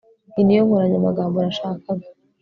[0.33, 2.07] iyi niyo nkoranyamagambo nashakaga